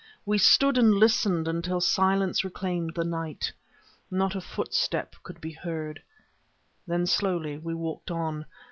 We 0.25 0.39
stood 0.39 0.79
and 0.79 0.95
listened 0.95 1.47
until 1.47 1.79
silence 1.79 2.43
reclaimed 2.43 2.93
the 2.95 3.03
night. 3.03 3.53
Not 4.09 4.33
a 4.35 4.41
footstep 4.41 5.13
could 5.21 5.39
be 5.39 5.51
heard. 5.51 6.01
Then 6.87 7.05
slowly 7.05 7.59
we 7.59 7.75
walked 7.75 8.09
on. 8.09 8.47